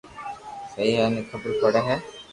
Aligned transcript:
سھي 0.71 0.85
ھي 0.97 1.05
ني 1.13 1.21
خبر 1.29 1.49
پڙي 1.61 1.81
ھي 1.87 1.97